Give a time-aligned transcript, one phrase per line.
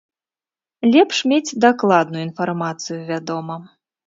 [0.95, 3.55] Лепш мець дакладную інфармацыю, вядома.